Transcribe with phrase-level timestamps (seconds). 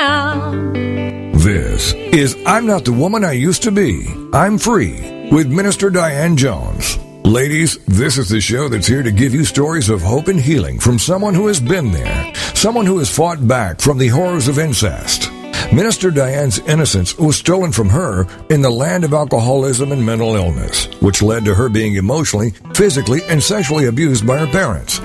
[0.00, 4.06] This is I'm Not the Woman I Used to Be.
[4.32, 6.96] I'm Free with Minister Diane Jones.
[7.22, 10.80] Ladies, this is the show that's here to give you stories of hope and healing
[10.80, 14.58] from someone who has been there, someone who has fought back from the horrors of
[14.58, 15.30] incest.
[15.70, 20.86] Minister Diane's innocence was stolen from her in the land of alcoholism and mental illness,
[21.02, 24.98] which led to her being emotionally, physically, and sexually abused by her parents.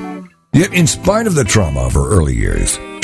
[0.53, 2.80] Yet, in spite of the trauma of her early years,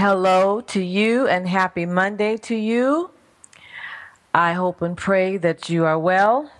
[0.00, 3.10] Hello to you and happy Monday to you.
[4.32, 6.52] I hope and pray that you are well.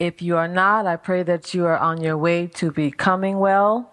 [0.00, 3.92] If you are not, I pray that you are on your way to becoming well.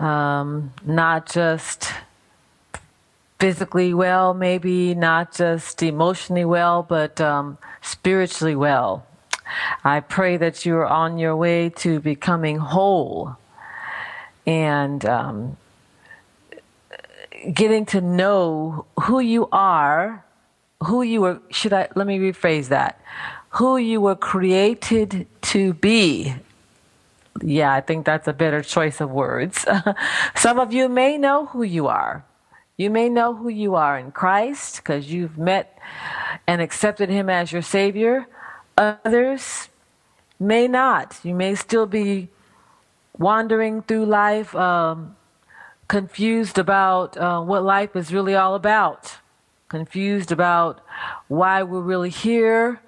[0.00, 1.92] Um, not just
[3.38, 9.06] physically well, maybe not just emotionally well, but um, spiritually well.
[9.84, 13.36] I pray that you are on your way to becoming whole
[14.44, 15.56] and um,
[17.52, 20.24] getting to know who you are,
[20.82, 23.00] who you were, should I, let me rephrase that,
[23.50, 26.34] who you were created to be.
[27.42, 29.64] Yeah, I think that's a better choice of words.
[30.34, 32.24] Some of you may know who you are.
[32.76, 35.78] You may know who you are in Christ because you've met
[36.46, 38.26] and accepted Him as your Savior.
[38.76, 39.68] Others
[40.38, 41.18] may not.
[41.24, 42.28] You may still be
[43.18, 45.16] wandering through life, um,
[45.88, 49.16] confused about uh, what life is really all about,
[49.68, 50.80] confused about
[51.26, 52.80] why we're really here,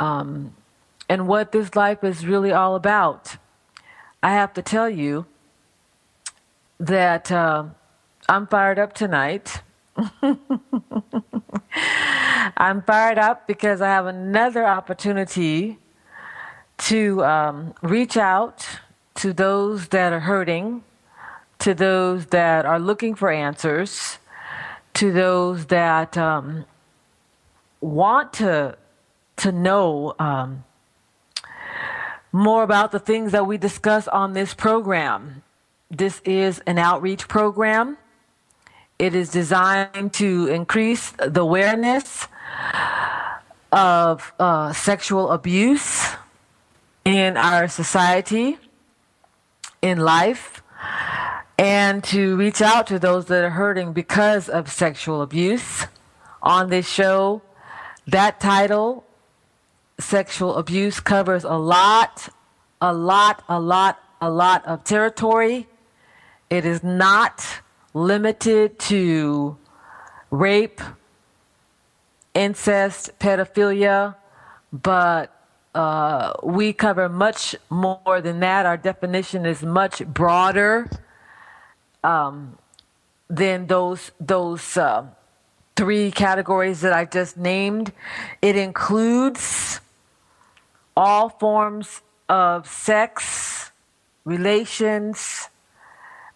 [0.00, 0.54] um,
[1.08, 3.36] and what this life is really all about.
[4.22, 5.26] I have to tell you
[6.78, 7.64] that uh,
[8.28, 9.62] I'm fired up tonight.
[12.56, 15.78] I'm fired up because I have another opportunity
[16.78, 18.66] to um, reach out
[19.16, 20.82] to those that are hurting,
[21.64, 24.18] to those that are looking for answers,
[24.92, 26.66] to those that um,
[27.80, 28.76] want to
[29.38, 30.62] to know um,
[32.32, 35.42] more about the things that we discuss on this program.
[35.90, 37.96] This is an outreach program.
[38.98, 42.28] It is designed to increase the awareness
[43.72, 46.10] of uh, sexual abuse
[47.06, 48.58] in our society
[49.80, 50.60] in life
[51.58, 55.86] and to reach out to those that are hurting because of sexual abuse.
[56.42, 57.42] On this show,
[58.06, 59.04] that title,
[59.98, 62.28] Sexual Abuse, covers a lot,
[62.80, 65.68] a lot, a lot, a lot of territory.
[66.50, 67.62] It is not
[67.94, 69.56] limited to
[70.30, 70.80] rape,
[72.34, 74.16] incest, pedophilia,
[74.72, 75.30] but
[75.74, 78.66] uh, we cover much more than that.
[78.66, 80.90] Our definition is much broader
[82.04, 82.58] um,
[83.28, 85.06] than those those uh,
[85.74, 87.92] three categories that I just named.
[88.40, 89.80] It includes
[90.96, 93.72] all forms of sex
[94.24, 95.48] relations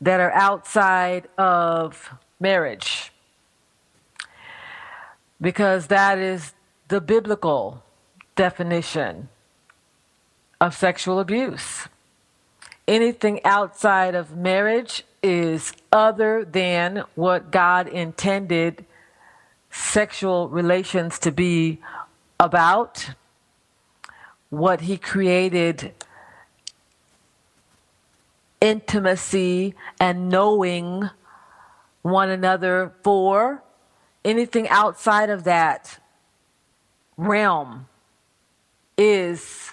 [0.00, 2.10] that are outside of
[2.40, 3.12] marriage,
[5.40, 6.52] because that is
[6.88, 7.82] the biblical
[8.36, 9.28] definition
[10.60, 11.88] of sexual abuse.
[12.86, 18.84] Anything outside of marriage is other than what God intended
[19.70, 21.78] sexual relations to be
[22.40, 23.10] about,
[24.50, 25.92] what He created
[28.60, 31.10] intimacy and knowing
[32.02, 33.62] one another for.
[34.24, 36.00] Anything outside of that
[37.16, 37.86] realm
[38.96, 39.72] is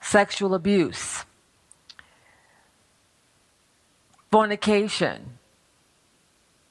[0.00, 1.24] sexual abuse.
[4.30, 5.38] Fornication.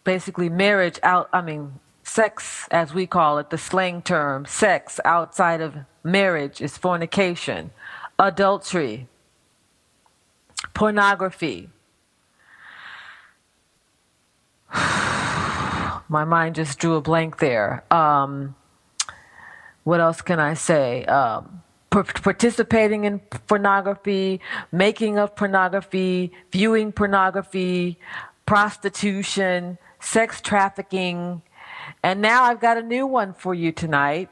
[0.03, 5.61] Basically, marriage out, I mean, sex, as we call it, the slang term, sex outside
[5.61, 7.71] of marriage is fornication,
[8.19, 9.07] adultery,
[10.73, 11.69] pornography.
[16.07, 17.83] My mind just drew a blank there.
[17.91, 18.55] Um,
[19.83, 21.05] what else can I say?
[21.05, 21.63] Um,
[22.03, 27.97] participating in pornography, making of pornography, viewing pornography,
[28.45, 31.41] prostitution, sex trafficking.
[32.03, 34.29] And now I've got a new one for you tonight.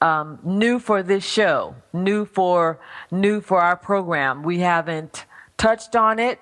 [0.00, 2.78] Um, new for this show, new for
[3.10, 4.42] new for our program.
[4.42, 5.24] We haven't
[5.56, 6.38] touched on it,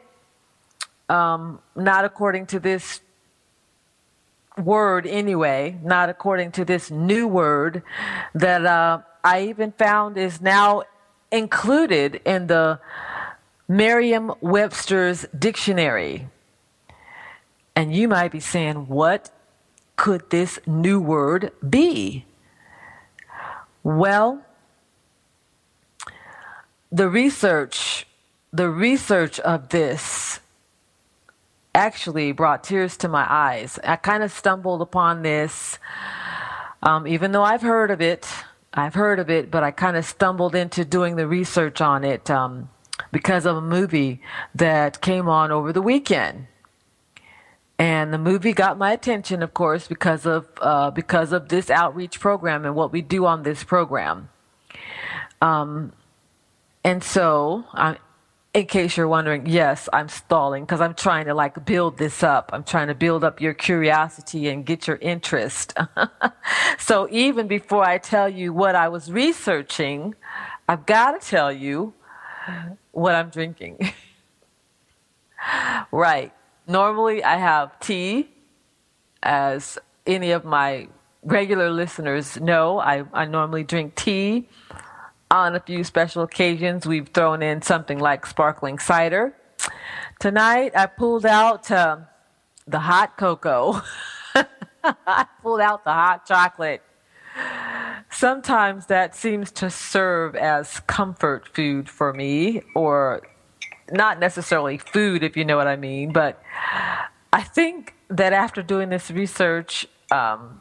[1.09, 3.01] um, not according to this
[4.59, 7.83] word anyway, not according to this new word
[8.35, 10.83] that uh, I even found is now
[11.31, 12.81] included in the
[13.69, 16.29] Merriam Webster's dictionary.
[17.75, 19.31] And you might be saying, what
[19.97, 22.27] could this new word be?
[23.83, 24.43] Well,
[26.91, 28.07] the research,
[28.53, 30.41] the research of this
[31.75, 33.79] actually brought tears to my eyes.
[33.83, 35.79] I kind of stumbled upon this,
[36.83, 38.29] um, even though I've heard of it.
[38.75, 42.31] I've heard of it, but I kind of stumbled into doing the research on it
[42.31, 42.71] um,
[43.11, 44.21] because of a movie
[44.55, 46.47] that came on over the weekend.
[47.79, 52.21] And the movie got my attention, of course, because of uh, because of this outreach
[52.21, 54.29] program and what we do on this program.
[55.41, 55.93] Um,
[56.85, 57.97] and so, I,
[58.55, 62.51] in case you're wondering, yes, I'm stalling because I'm trying to like build this up.
[62.53, 65.75] I'm trying to build up your curiosity and get your interest.
[66.79, 70.15] so even before I tell you what I was researching,
[70.69, 71.95] I've got to tell you
[72.91, 73.93] what I'm drinking.
[75.91, 76.33] right.
[76.67, 78.29] Normally I have tea,
[79.23, 80.89] as any of my
[81.23, 82.79] regular listeners know.
[82.79, 84.49] I, I normally drink tea
[85.33, 89.35] on a few special occasions, we've thrown in something like sparkling cider.
[90.21, 91.97] Tonight, I pulled out uh,
[92.67, 93.81] the hot cocoa.
[94.85, 96.83] I pulled out the hot chocolate.
[98.11, 103.23] Sometimes that seems to serve as comfort food for me, or
[103.91, 106.43] not necessarily food, if you know what I mean, but
[107.33, 110.61] I think that after doing this research, um,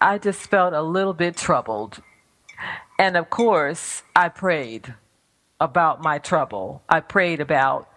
[0.00, 2.00] I just felt a little bit troubled
[2.98, 4.94] and of course, I prayed
[5.60, 6.82] about my trouble.
[6.88, 7.88] I prayed about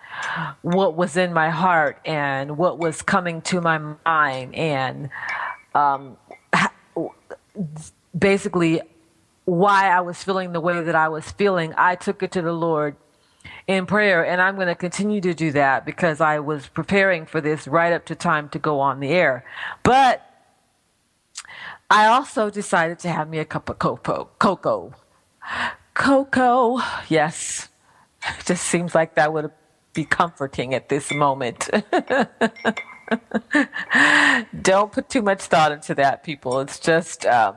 [0.61, 5.09] what was in my heart and what was coming to my mind, and
[5.75, 6.17] um,
[8.17, 8.81] basically
[9.45, 11.73] why I was feeling the way that I was feeling.
[11.77, 12.95] I took it to the Lord
[13.67, 17.41] in prayer, and I'm going to continue to do that because I was preparing for
[17.41, 19.45] this right up to time to go on the air.
[19.83, 20.23] But
[21.89, 24.29] I also decided to have me a cup of cocoa.
[24.39, 24.93] Cocoa.
[25.93, 26.81] Cocoa.
[27.07, 27.69] Yes.
[28.39, 29.51] It just seems like that would
[29.93, 31.69] be comforting at this moment.
[34.61, 36.59] Don't put too much thought into that, people.
[36.59, 37.55] It's just um,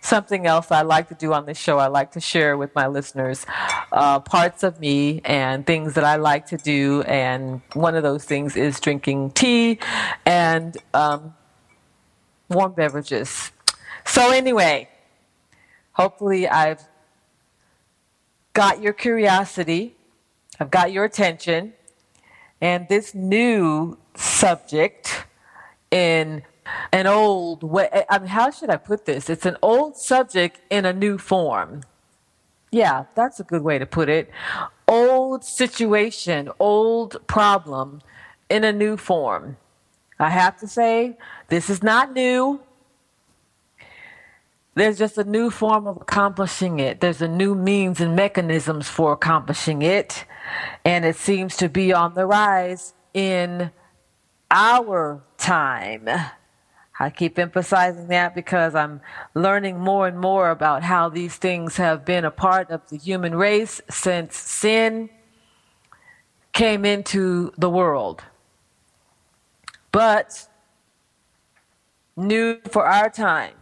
[0.00, 1.78] something else I like to do on this show.
[1.78, 3.46] I like to share with my listeners
[3.92, 7.02] uh, parts of me and things that I like to do.
[7.02, 9.78] And one of those things is drinking tea
[10.26, 11.34] and um,
[12.48, 13.52] warm beverages.
[14.10, 14.88] So, anyway,
[15.92, 16.82] hopefully, I've
[18.54, 19.94] got your curiosity,
[20.58, 21.74] I've got your attention,
[22.60, 25.26] and this new subject
[25.92, 26.42] in
[26.92, 27.88] an old way.
[28.10, 29.30] I mean, how should I put this?
[29.30, 31.82] It's an old subject in a new form.
[32.72, 34.28] Yeah, that's a good way to put it.
[34.88, 38.02] Old situation, old problem
[38.48, 39.56] in a new form.
[40.18, 42.60] I have to say, this is not new.
[44.80, 47.02] There's just a new form of accomplishing it.
[47.02, 50.24] There's a new means and mechanisms for accomplishing it.
[50.86, 53.72] And it seems to be on the rise in
[54.50, 56.08] our time.
[56.98, 59.02] I keep emphasizing that because I'm
[59.34, 63.34] learning more and more about how these things have been a part of the human
[63.34, 65.10] race since sin
[66.54, 68.22] came into the world.
[69.92, 70.48] But
[72.16, 73.59] new for our time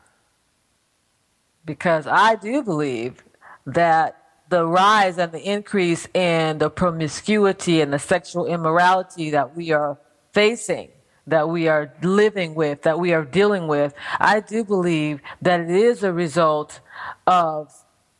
[1.68, 3.22] because I do believe
[3.66, 4.16] that
[4.48, 9.98] the rise and the increase in the promiscuity and the sexual immorality that we are
[10.32, 10.88] facing,
[11.26, 15.68] that we are living with, that we are dealing with, I do believe that it
[15.68, 16.80] is a result
[17.26, 17.70] of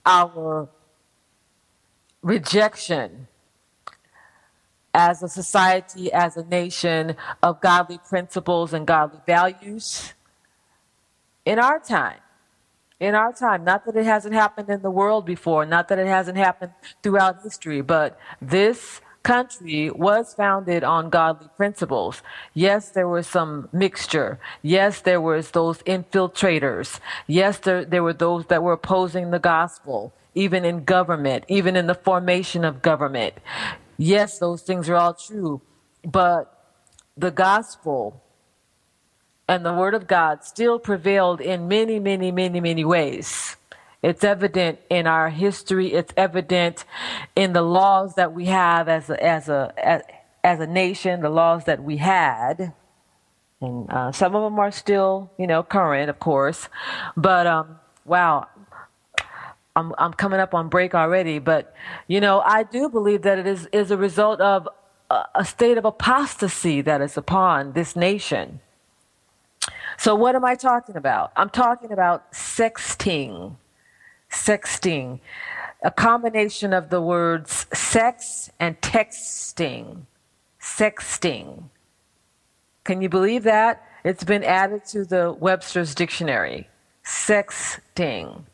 [0.05, 0.69] our
[2.21, 3.28] rejection
[4.93, 10.12] as a society, as a nation of godly principles and godly values
[11.47, 12.21] in our time.
[13.00, 13.64] In our time.
[13.64, 17.43] Not that it hasn't happened in the world before, not that it hasn't happened throughout
[17.43, 22.23] history, but this country was founded on godly principles.
[22.55, 24.40] Yes, there was some mixture.
[24.62, 26.99] Yes, there was those infiltrators.
[27.26, 31.87] Yes, there, there were those that were opposing the gospel, even in government, even in
[31.87, 33.35] the formation of government.
[33.97, 35.61] Yes, those things are all true.
[36.05, 36.43] But
[37.17, 38.23] the gospel
[39.49, 43.57] and the word of God still prevailed in many, many, many, many ways.
[44.02, 45.93] It's evident in our history.
[45.93, 46.85] It's evident
[47.35, 49.75] in the laws that we have as a, as a,
[50.45, 52.75] as, a nation, the laws that we had.
[53.61, 56.69] And uh, some of them are still, you know, current, of course.
[57.17, 58.47] But um, wow,
[59.75, 61.40] I'm, I'm coming up on break already.
[61.40, 61.75] But,
[62.07, 64.69] you know, I do believe that it is, is a result of
[65.11, 68.61] a, a state of apostasy that is upon this nation.
[69.99, 71.33] So, what am I talking about?
[71.37, 73.57] I'm talking about sexting
[74.31, 75.21] sexting,
[75.83, 80.02] a combination of the words sex and texting.
[80.61, 81.64] Sexting.
[82.85, 83.85] Can you believe that?
[84.05, 86.69] It's been added to the Webster's dictionary.
[87.05, 88.45] Sexting.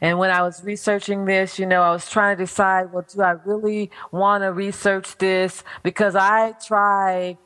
[0.00, 3.22] And when I was researching this, you know, I was trying to decide, well, do
[3.22, 5.62] I really want to research this?
[5.84, 7.38] Because I try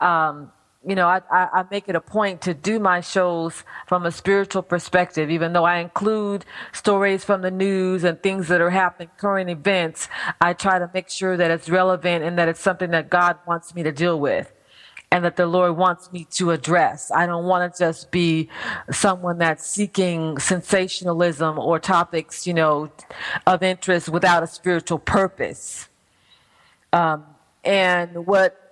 [0.00, 0.50] um,
[0.86, 4.12] you know, I, I, I, make it a point to do my shows from a
[4.12, 9.10] spiritual perspective, even though I include stories from the news and things that are happening,
[9.16, 10.08] current events.
[10.40, 13.74] I try to make sure that it's relevant and that it's something that God wants
[13.74, 14.52] me to deal with
[15.10, 17.10] and that the Lord wants me to address.
[17.12, 18.48] I don't want to just be
[18.90, 22.90] someone that's seeking sensationalism or topics, you know,
[23.46, 25.88] of interest without a spiritual purpose.
[26.92, 27.24] Um,
[27.62, 28.63] and what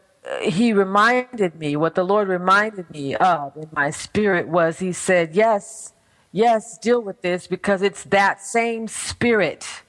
[0.43, 5.35] he reminded me, what the Lord reminded me of in my spirit was He said,
[5.35, 5.95] Yes,
[6.31, 9.83] yes, deal with this because it's that same spirit.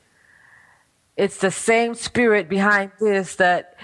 [1.16, 3.76] It's the same spirit behind this that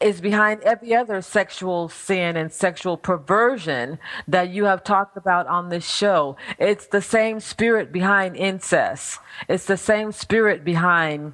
[0.00, 5.70] is behind every other sexual sin and sexual perversion that you have talked about on
[5.70, 6.36] this show.
[6.58, 9.18] It's the same spirit behind incest.
[9.48, 11.32] It's the same spirit behind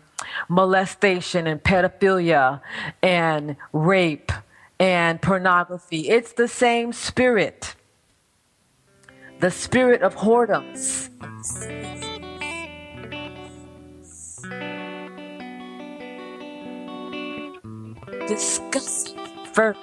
[0.48, 2.60] molestation and pedophilia
[3.02, 4.30] and rape
[4.80, 6.08] and pornography.
[6.08, 7.76] It's the same spirit.
[9.38, 11.08] The spirit of whoredoms.
[18.26, 19.18] Disgusting.
[19.52, 19.76] For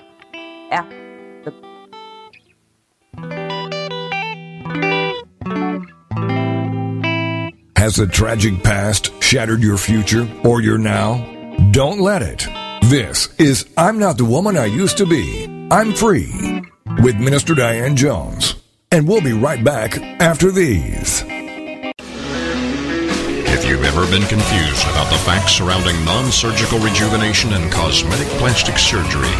[7.75, 11.17] Has the tragic past shattered your future or your now?
[11.71, 12.66] Don't let it.
[12.89, 15.43] This is I'm Not the Woman I Used to Be.
[15.69, 16.63] I'm Free
[17.03, 18.55] with Minister Diane Jones.
[18.93, 21.21] And we'll be right back after these.
[23.49, 28.77] If you've ever been confused about the facts surrounding non surgical rejuvenation and cosmetic plastic
[28.77, 29.35] surgery,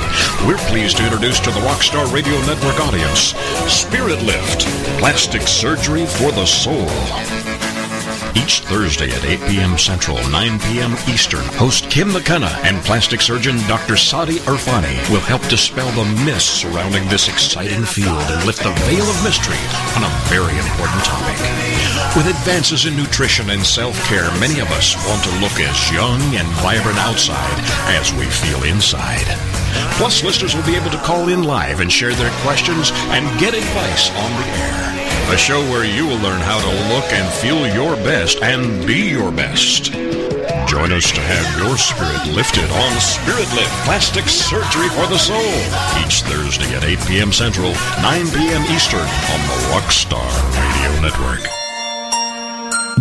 [0.46, 3.34] we're pleased to introduce to the Rockstar Radio Network audience
[3.72, 4.68] Spirit Lift
[5.00, 6.86] Plastic Surgery for the Soul.
[8.38, 9.78] Each Thursday at 8 p.m.
[9.80, 10.94] Central, 9 p.m.
[11.10, 13.98] Eastern, host Kim McKenna and plastic surgeon Dr.
[13.98, 19.04] Sadi Irfani will help dispel the myths surrounding this exciting field and lift the veil
[19.10, 19.58] of mystery
[19.98, 21.40] on a very important topic.
[22.16, 26.48] With advances in nutrition and self-care, many of us want to look as young and
[26.62, 27.58] vibrant outside
[27.98, 29.26] as we feel inside.
[29.98, 33.56] Plus, listeners will be able to call in live and share their questions and get
[33.56, 35.07] advice on the air.
[35.30, 39.10] A show where you will learn how to look and feel your best and be
[39.10, 39.92] your best.
[40.68, 45.38] Join us to have your spirit lifted on Spirit Lift Plastic Surgery for the Soul.
[46.04, 47.34] Each Thursday at 8 p.m.
[47.34, 48.64] Central, 9 p.m.
[48.74, 51.44] Eastern on the Rockstar Radio Network.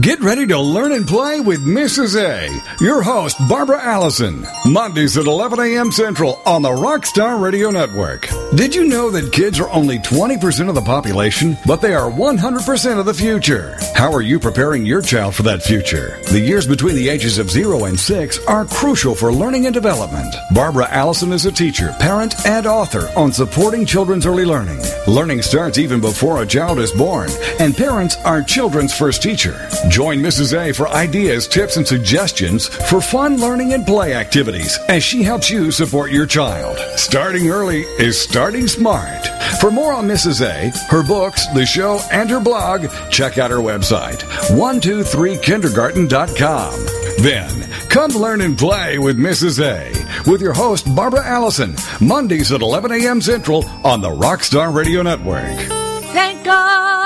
[0.02, 2.20] Get ready to learn and play with Mrs.
[2.20, 2.50] A,
[2.84, 5.90] your host, Barbara Allison, Mondays at 11 a.m.
[5.92, 8.28] Central on the Rockstar Radio Network.
[8.56, 12.98] Did you know that kids are only 20% of the population, but they are 100%
[12.98, 13.76] of the future?
[13.94, 16.18] How are you preparing your child for that future?
[16.30, 20.34] The years between the ages of 0 and 6 are crucial for learning and development.
[20.54, 24.82] Barbara Allison is a teacher, parent, and author on supporting children's early learning.
[25.06, 27.28] Learning starts even before a child is born,
[27.60, 29.68] and parents are children's first teacher.
[29.90, 30.58] Join Mrs.
[30.58, 35.50] A for ideas, tips, and suggestions for fun learning and play activities as she helps
[35.50, 36.78] you support your child.
[36.98, 39.26] Starting early is starting smart.
[39.60, 40.40] For more on Mrs.
[40.40, 46.86] A, her books, the show, and her blog, check out her website, 123kindergarten.com.
[47.22, 47.50] Then,
[47.88, 49.60] come learn and play with Mrs.
[49.60, 49.90] A
[50.30, 53.20] with your host, Barbara Allison, Mondays at 11 a.m.
[53.20, 55.58] Central on the Rockstar Radio Network.
[56.12, 57.05] Thank God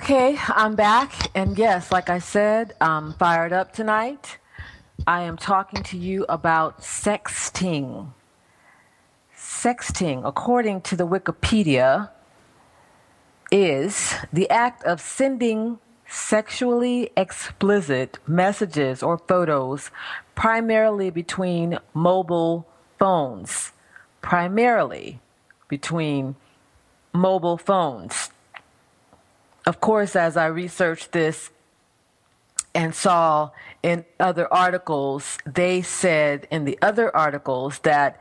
[0.00, 1.12] Okay, I'm back.
[1.36, 4.38] And yes, like I said, I'm fired up tonight.
[5.08, 8.12] I am talking to you about sexting.
[9.36, 12.10] Sexting, according to the Wikipedia,
[13.50, 19.90] is the act of sending sexually explicit messages or photos
[20.36, 22.68] primarily between mobile
[23.00, 23.72] phones.
[24.22, 25.18] Primarily
[25.68, 26.36] between
[27.12, 28.30] mobile phones.
[29.68, 31.50] Of course, as I researched this
[32.74, 33.50] and saw
[33.82, 38.18] in other articles, they said in the other articles that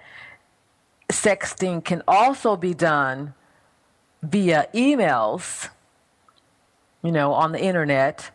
[1.10, 3.34] sexting can also be done
[4.22, 5.70] via emails,
[7.02, 8.30] you know, on the internet,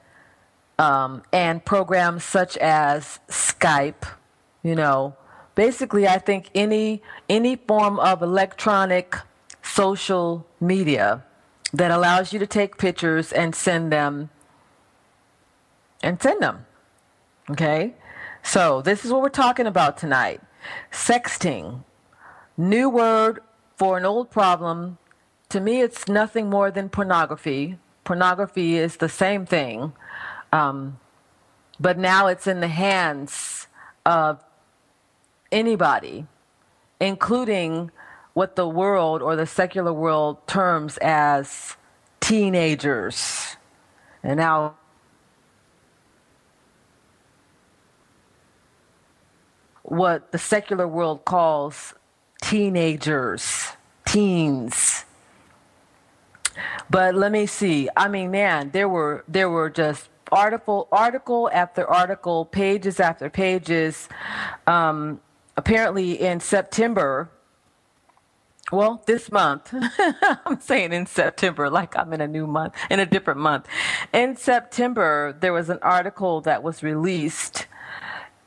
[0.78, 4.08] um, and programs such as Skype,
[4.62, 5.14] you know.
[5.54, 9.18] Basically, I think any any form of electronic
[9.60, 11.24] social media
[11.72, 14.30] that allows you to take pictures and send them
[16.02, 16.66] and send them.
[17.50, 17.94] Okay?
[18.42, 20.40] So, this is what we're talking about tonight.
[20.90, 21.84] Sexting.
[22.56, 23.40] New word
[23.76, 24.98] for an old problem.
[25.50, 27.78] To me, it's nothing more than pornography.
[28.04, 29.92] Pornography is the same thing.
[30.52, 30.98] Um,
[31.78, 33.66] but now it's in the hands
[34.04, 34.42] of
[35.50, 36.26] anybody,
[37.00, 37.90] including
[38.34, 41.76] what the world or the secular world terms as
[42.20, 43.56] teenagers.
[44.22, 44.76] And now
[49.82, 51.94] what the secular world calls
[52.40, 53.68] teenagers,
[54.06, 55.04] teens.
[56.90, 57.88] But let me see.
[57.96, 64.08] I mean, man, there were there were just article article after article, pages after pages.
[64.66, 65.20] Um,
[65.56, 67.30] apparently, in September,
[68.72, 69.72] well, this month,
[70.46, 73.66] I'm saying in September, like I'm in a new month, in a different month.
[74.12, 77.66] In September, there was an article that was released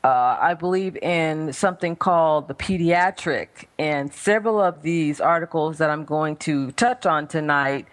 [0.06, 6.04] uh, I believe in something called the pediatric, and several of these articles that I'm
[6.04, 7.86] going to touch on tonight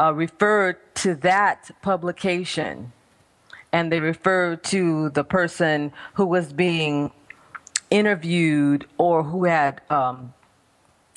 [0.00, 2.92] uh, refer to that publication,
[3.72, 7.12] and they refer to the person who was being
[7.88, 10.34] interviewed or who had um,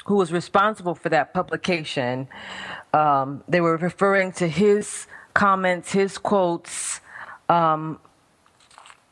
[0.06, 2.28] who was responsible for that publication.
[2.94, 7.02] Um, they were referring to his comments, his quotes.
[7.50, 8.00] Um,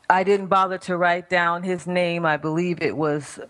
[0.08, 2.26] I didn't bother to write down his name.
[2.26, 3.40] I believe it was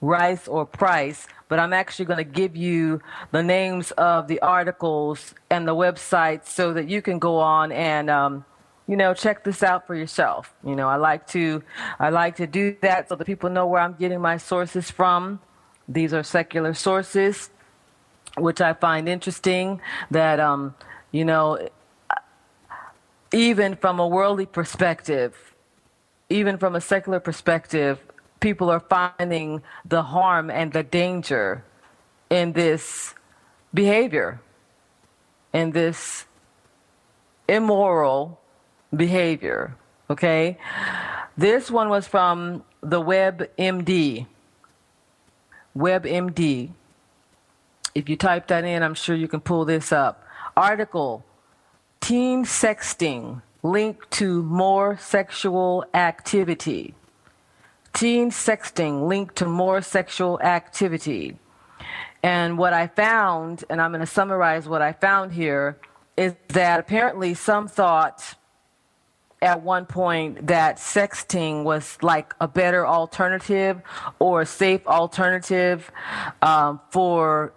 [0.00, 3.00] Rice or Price, but I'm actually going to give you
[3.32, 8.10] the names of the articles and the websites so that you can go on and
[8.10, 8.44] um,
[8.86, 10.54] you know check this out for yourself.
[10.64, 11.62] You know, I like to
[11.98, 15.40] I like to do that so that people know where I'm getting my sources from.
[15.90, 17.50] These are secular sources,
[18.38, 19.82] which I find interesting.
[20.10, 20.74] That um,
[21.10, 21.68] you know,
[23.32, 25.34] even from a worldly perspective
[26.30, 28.00] even from a secular perspective,
[28.38, 31.64] people are finding the harm and the danger
[32.30, 33.14] in this
[33.74, 34.40] behavior,
[35.52, 36.24] in this
[37.48, 38.40] immoral
[38.94, 39.76] behavior.
[40.08, 40.56] Okay?
[41.36, 44.26] This one was from the WebMD.
[45.76, 46.70] WebMD.
[47.94, 50.24] If you type that in, I'm sure you can pull this up.
[50.56, 51.24] Article
[52.00, 56.94] Teen Sexting linked to more sexual activity.
[57.92, 61.36] Teen sexting linked to more sexual activity.
[62.22, 65.78] And what I found, and I'm going to summarize what I found here,
[66.16, 68.34] is that apparently some thought
[69.42, 73.80] at one point that sexting was like a better alternative
[74.18, 75.90] or a safe alternative
[76.42, 77.52] um, for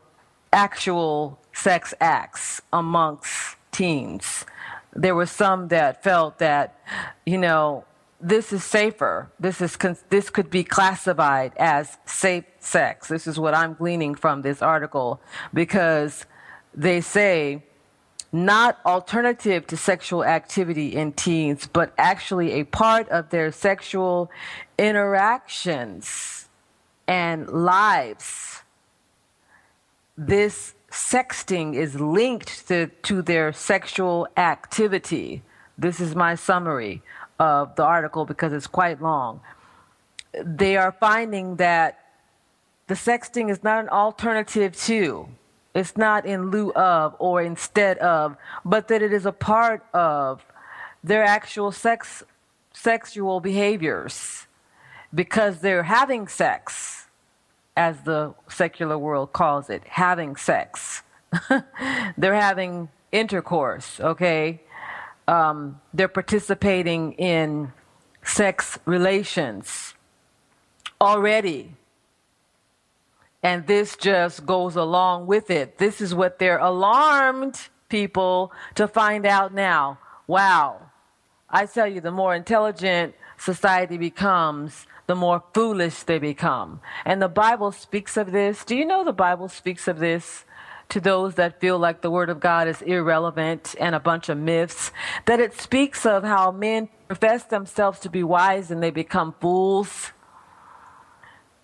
[0.51, 4.45] actual sex acts amongst teens
[4.95, 6.79] there were some that felt that,
[7.25, 7.85] you know,
[8.21, 9.29] this is safer.
[9.39, 9.77] This is
[10.09, 13.09] this could be classified as safe sex.
[13.09, 15.19] This is what I'm gleaning from this article
[15.53, 16.25] because
[16.73, 17.63] they say
[18.33, 24.31] not alternative to sexual activity in teens, but actually a part of their sexual
[24.77, 26.49] interactions
[27.07, 28.63] and lives.
[30.17, 35.43] This sexting is linked to, to their sexual activity.
[35.77, 37.03] This is my summary
[37.39, 39.41] of the article because it's quite long.
[40.43, 41.99] They are finding that
[42.87, 45.29] the sexting is not an alternative to,
[45.73, 50.45] it's not in lieu of or instead of, but that it is a part of
[51.03, 52.23] their actual sex
[52.73, 54.47] sexual behaviors.
[55.13, 57.07] Because they're having sex
[57.77, 61.03] as the secular world calls it having sex.
[62.17, 64.61] They're having intercourse okay?
[65.27, 67.71] Um, they're participating in
[68.23, 69.93] sex relations
[70.99, 71.71] already.
[73.43, 75.77] And this just goes along with it.
[75.77, 79.99] This is what they're alarmed people to find out now.
[80.25, 80.89] Wow.
[81.49, 86.79] I tell you, the more intelligent society becomes, the more foolish they become.
[87.05, 88.63] And the Bible speaks of this.
[88.63, 90.45] Do you know the Bible speaks of this?
[90.89, 94.37] to those that feel like the Word of God is irrelevant and a bunch of
[94.37, 94.91] myths,
[95.25, 100.11] that it speaks of how men profess themselves to be wise and they become fools.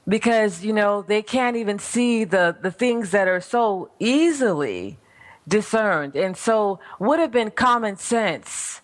[0.10, 4.98] Because, you know, they can't even see the, the things that are so easily
[5.48, 6.16] discerned.
[6.16, 8.82] And so, would have been common sense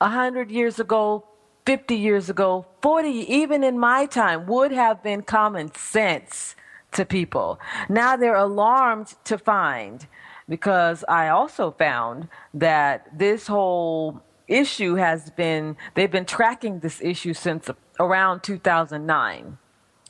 [0.00, 1.24] a hundred years ago,
[1.64, 6.54] 50 years ago, 40, even in my time, would have been common sense
[6.92, 7.58] to people.
[7.88, 10.06] Now they're alarmed to find,
[10.48, 17.34] because I also found that this whole issue has been, they've been tracking this issue
[17.34, 17.68] since
[17.98, 19.58] around 2009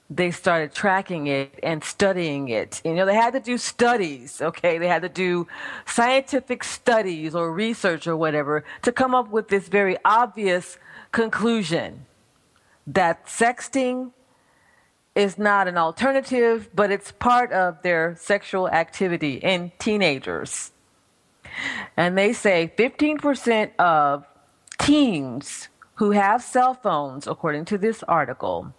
[0.08, 2.80] they started tracking it and studying it.
[2.84, 4.78] You know, they had to do studies, okay?
[4.78, 5.48] They had to do
[5.86, 10.78] scientific studies or research or whatever to come up with this very obvious
[11.10, 12.06] conclusion
[12.86, 14.12] that sexting
[15.16, 20.70] is not an alternative, but it's part of their sexual activity in teenagers.
[21.96, 24.24] And they say 15% of
[24.78, 28.74] teens who have cell phones, according to this article,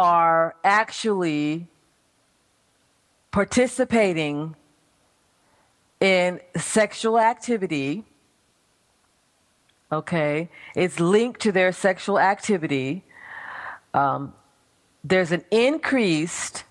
[0.00, 1.66] are actually
[3.30, 4.56] participating
[6.00, 8.04] in sexual activity
[9.92, 10.48] okay?
[10.74, 13.04] It's linked to their sexual activity.
[13.94, 14.34] Um,
[15.02, 16.64] there's an increased.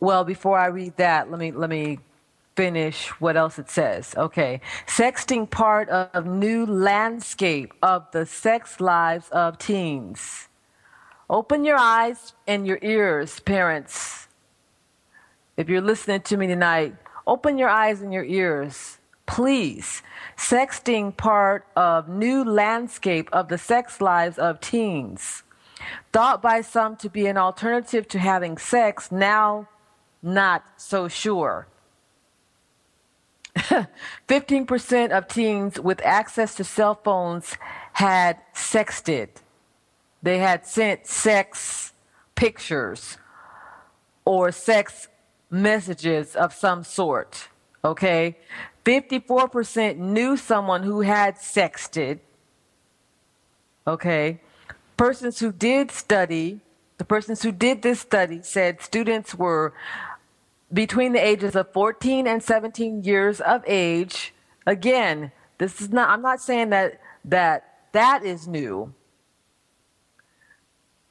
[0.00, 2.00] Well, before I read that, let me let me
[2.56, 4.14] finish what else it says.
[4.16, 10.48] Okay, sexting part of new landscape of the sex lives of teens.
[11.30, 14.28] Open your eyes and your ears, parents.
[15.58, 20.02] If you're listening to me tonight, open your eyes and your ears, please
[20.38, 25.42] sexting part of new landscape of the sex lives of teens.
[26.12, 29.68] Thought by some to be an alternative to having sex, now
[30.22, 31.66] not so sure.
[34.28, 37.56] 15% of teens with access to cell phones
[37.92, 39.28] had sexted.
[40.22, 41.92] They had sent sex
[42.34, 43.18] pictures
[44.24, 45.08] or sex
[45.50, 47.48] messages of some sort.
[47.84, 48.36] Okay?
[48.84, 52.18] 54% knew someone who had sexted.
[53.86, 54.40] Okay.
[54.96, 56.60] Persons who did study,
[56.98, 59.72] the persons who did this study said students were
[60.72, 64.34] between the ages of 14 and 17 years of age.
[64.66, 68.92] Again, this is not, I'm not saying that that, that is new,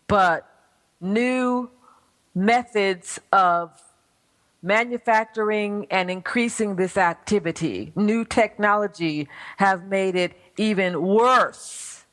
[0.08, 0.50] but
[1.00, 1.70] new
[2.34, 3.72] methods of
[4.62, 7.92] manufacturing and increasing this activity.
[7.96, 12.06] New technology have made it even worse.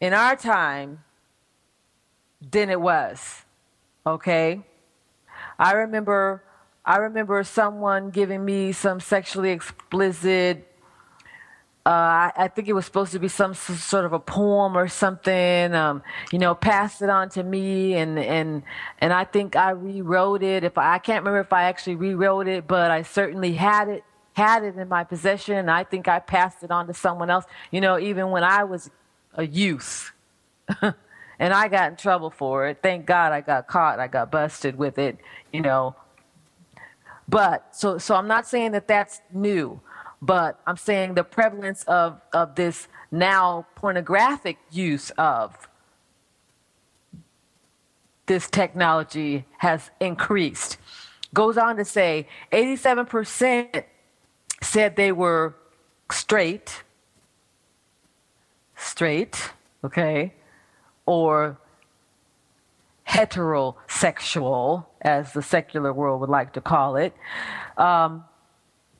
[0.00, 1.04] In our time
[2.40, 3.44] than it was.
[4.06, 4.62] Okay?
[5.58, 6.42] I remember
[6.84, 10.72] I remember someone giving me some sexually explicit
[11.86, 14.88] uh, I, I, think it was supposed to be some sort of a poem or
[14.88, 15.72] something.
[15.72, 18.64] Um, you know, passed it on to me, and and
[18.98, 20.64] and I think I rewrote it.
[20.64, 24.02] If I, I can't remember if I actually rewrote it, but I certainly had it
[24.32, 25.68] had it in my possession.
[25.68, 27.44] I think I passed it on to someone else.
[27.70, 28.90] You know, even when I was
[29.34, 30.12] a youth.
[30.82, 32.80] and I got in trouble for it.
[32.82, 34.00] Thank God I got caught.
[34.00, 35.18] I got busted with it,
[35.52, 35.94] you know.
[37.28, 39.80] But so so I'm not saying that that's new,
[40.20, 45.68] but I'm saying the prevalence of of this now pornographic use of
[48.26, 50.78] this technology has increased.
[51.32, 53.84] Goes on to say 87%
[54.62, 55.54] said they were
[56.10, 56.82] straight,
[58.76, 59.50] straight,
[59.84, 60.34] okay,
[61.04, 61.58] or
[63.08, 67.14] heterosexual, as the secular world would like to call it.
[67.76, 68.24] Um,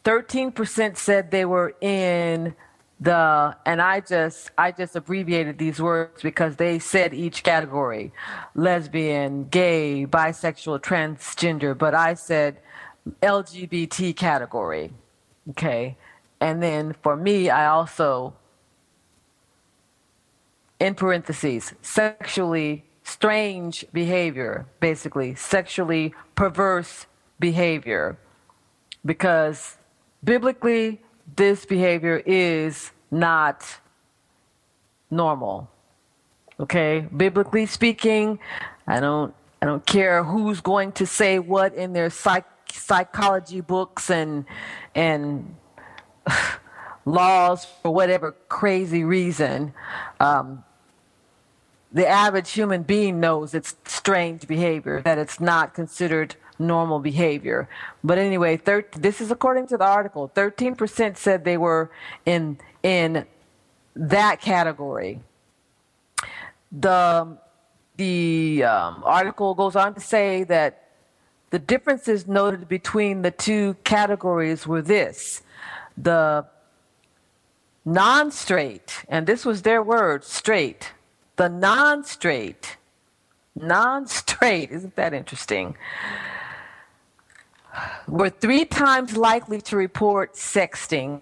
[0.06, 2.54] 13% said they were in
[3.00, 8.12] the and I just I just abbreviated these words because they said each category
[8.54, 12.58] lesbian, gay, bisexual, transgender, but I said
[13.20, 14.92] LGBT category.
[15.50, 15.96] Okay.
[16.40, 18.34] And then for me I also
[20.78, 27.06] in parentheses sexually strange behavior basically sexually perverse
[27.40, 28.16] behavior
[29.04, 29.75] because
[30.26, 31.00] biblically
[31.36, 33.64] this behavior is not
[35.10, 35.70] normal.
[36.60, 37.06] Okay?
[37.16, 38.38] Biblically speaking,
[38.86, 44.10] I don't I don't care who's going to say what in their psych, psychology books
[44.10, 44.44] and
[44.94, 45.56] and
[47.06, 49.72] laws for whatever crazy reason.
[50.20, 50.64] Um,
[51.92, 57.68] the average human being knows it's strange behavior, that it's not considered normal behavior.
[58.02, 60.30] But anyway, thir- this is according to the article.
[60.34, 61.90] 13% said they were
[62.24, 63.26] in in
[63.94, 65.20] that category.
[66.72, 67.38] The
[67.96, 70.88] the um, article goes on to say that
[71.50, 75.42] the differences noted between the two categories were this:
[75.96, 76.46] the
[77.84, 80.92] non-straight, and this was their word, straight.
[81.36, 82.76] The non-straight,
[83.54, 84.70] non-straight.
[84.70, 85.76] Isn't that interesting?
[88.08, 91.20] Were three times likely to report sexting,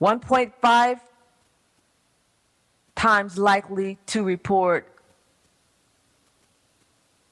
[0.00, 1.00] 1.5
[2.94, 4.88] times likely to report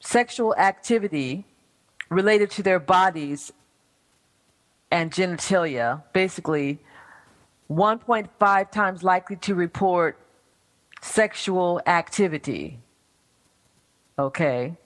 [0.01, 1.45] sexual activity
[2.09, 3.53] related to their bodies
[4.90, 6.79] and genitalia, basically
[7.71, 10.19] 1.5 times likely to report
[11.01, 12.81] sexual activity.
[14.19, 14.77] Okay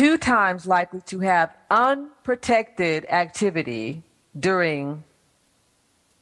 [0.00, 4.02] two times likely to have unprotected activity
[4.38, 5.04] during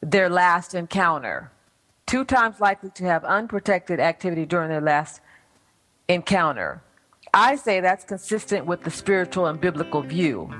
[0.01, 1.49] their last encounter.
[2.05, 5.21] Two times likely to have unprotected activity during their last
[6.09, 6.83] encounter.
[7.33, 10.53] I say that's consistent with the spiritual and biblical view.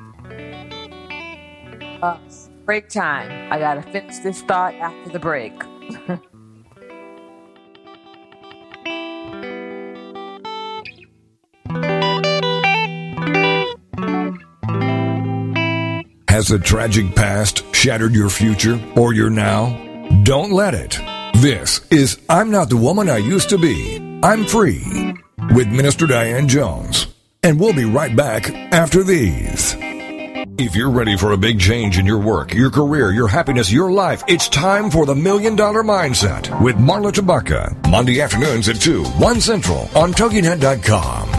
[2.02, 2.18] Uh,
[2.64, 3.52] break time.
[3.52, 5.62] I got to finish this thought after the break.
[16.40, 19.76] Has a tragic past shattered your future or your now?
[20.24, 20.98] Don't let it.
[21.42, 23.98] This is I'm Not the Woman I Used to Be.
[24.24, 25.18] I'm Free
[25.54, 27.08] with Minister Diane Jones.
[27.44, 29.76] And we'll be right back after these.
[30.58, 33.92] If you're ready for a big change in your work, your career, your happiness, your
[33.92, 37.76] life, it's time for the Million Dollar Mindset with Marla Tabaka.
[37.90, 41.39] Monday afternoons at 2, 1 Central on TogiNet.com.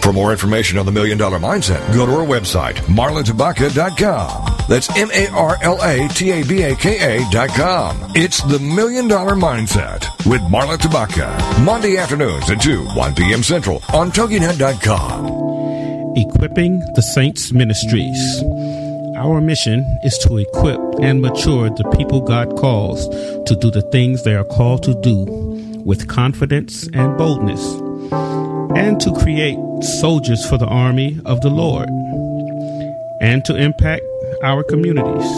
[0.00, 4.66] For more information on the Million Dollar Mindset, go to our website, marlatabaka.com.
[4.66, 6.10] That's M-A-R-L-A-T-A-B-A-K-A
[7.30, 7.98] dot com.
[8.14, 11.64] It's the Million Dollar Mindset with Marla Tabaka.
[11.64, 13.42] Monday afternoons at 2, 1 p.m.
[13.42, 15.26] Central on TogiNet.com.
[16.16, 18.42] Equipping the Saints Ministries.
[19.18, 23.06] Our mission is to equip and mature the people God calls
[23.44, 25.26] to do the things they are called to do
[25.84, 27.62] with confidence and boldness,
[28.76, 29.58] and to create
[30.00, 31.88] soldiers for the army of the Lord,
[33.20, 34.02] and to impact
[34.42, 35.30] our communities.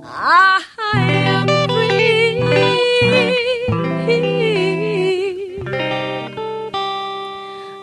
[0.02, 0.60] I
[0.92, 2.40] am free.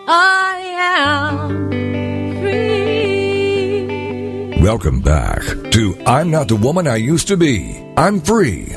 [0.08, 1.70] I am
[2.42, 3.86] free.
[4.62, 7.82] Welcome back to I'm Not the Woman I Used to Be.
[7.96, 8.76] I'm Free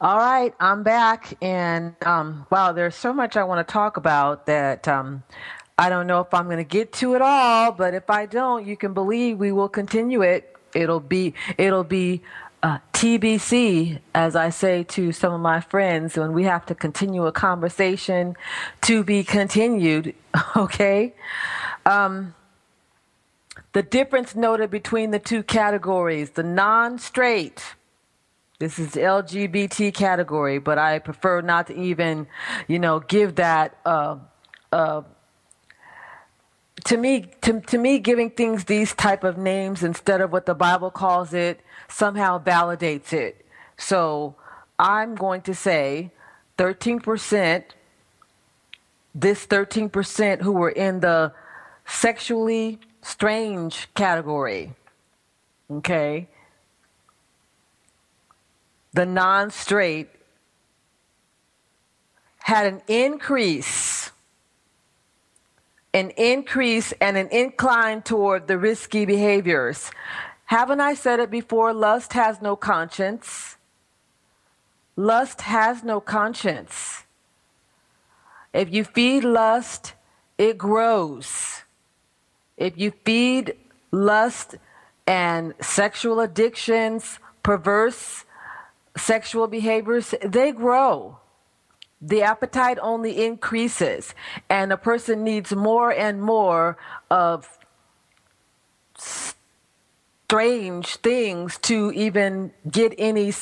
[0.00, 4.46] All right, I'm back, and um, wow, there's so much I want to talk about
[4.46, 5.24] that um,
[5.76, 7.72] I don't know if I'm going to get to it all.
[7.72, 10.54] But if I don't, you can believe we will continue it.
[10.72, 12.22] It'll be it'll be
[12.62, 17.26] uh, TBC, as I say to some of my friends, when we have to continue
[17.26, 18.36] a conversation
[18.82, 20.14] to be continued.
[20.56, 21.14] Okay.
[21.84, 22.34] Um,
[23.72, 27.74] the difference noted between the two categories, the non-straight
[28.58, 32.26] this is LGBT category, but I prefer not to even,
[32.66, 33.78] you know, give that.
[33.84, 34.16] Uh,
[34.72, 35.02] uh,
[36.84, 40.54] to me, to, to me, giving things these type of names instead of what the
[40.54, 43.44] Bible calls it somehow validates it.
[43.76, 44.36] So
[44.78, 46.10] I'm going to say
[46.56, 47.64] 13%,
[49.14, 51.32] this 13% who were in the
[51.86, 54.74] sexually strange category,
[55.70, 56.28] okay,
[58.92, 60.08] the non straight
[62.38, 64.10] had an increase,
[65.92, 69.90] an increase and an incline toward the risky behaviors.
[70.46, 71.74] Haven't I said it before?
[71.74, 73.56] Lust has no conscience.
[74.96, 77.04] Lust has no conscience.
[78.54, 79.92] If you feed lust,
[80.38, 81.62] it grows.
[82.56, 83.54] If you feed
[83.90, 84.56] lust
[85.06, 88.24] and sexual addictions, perverse
[88.98, 91.18] sexual behaviors, they grow.
[92.00, 94.14] The appetite only increases,
[94.48, 96.78] and a person needs more and more
[97.10, 97.58] of
[100.28, 103.32] strange things to even get any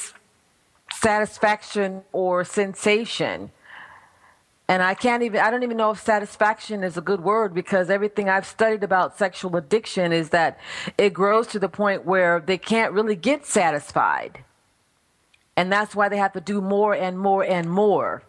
[0.90, 3.50] satisfaction or sensation.
[4.68, 7.88] And I can't even, I don't even know if satisfaction is a good word because
[7.88, 10.58] everything I've studied about sexual addiction is that
[10.98, 14.44] it grows to the point where they can't really get satisfied.
[15.56, 18.22] And that's why they have to do more and more and more.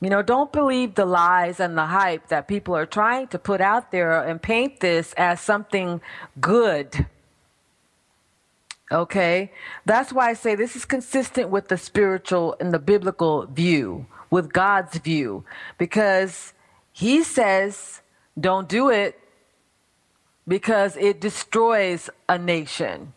[0.00, 3.60] You know, don't believe the lies and the hype that people are trying to put
[3.60, 6.00] out there and paint this as something
[6.40, 7.06] good.
[8.90, 9.52] Okay?
[9.86, 14.52] That's why I say this is consistent with the spiritual and the biblical view, with
[14.52, 15.44] God's view,
[15.78, 16.52] because
[16.92, 18.02] He says,
[18.38, 19.18] don't do it
[20.46, 23.12] because it destroys a nation.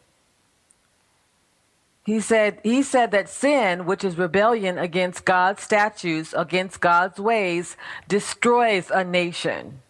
[2.07, 7.75] He said, he said that sin, which is rebellion against God's statutes, against God's ways,
[8.07, 9.81] destroys a nation.